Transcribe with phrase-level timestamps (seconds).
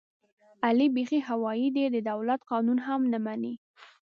[0.65, 3.53] علي بیخي هوایي دی، د دولت قانون هم نه مني.